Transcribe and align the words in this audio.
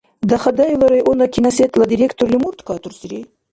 Дахадаевла 0.29 0.87
районна 0.93 1.27
киносетьла 1.35 1.85
директорли 1.93 2.37
мурт 2.43 2.59
катурсири? 2.69 3.19